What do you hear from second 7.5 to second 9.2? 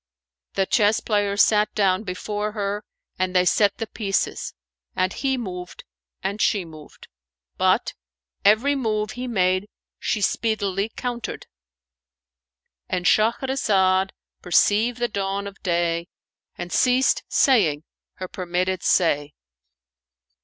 but, every move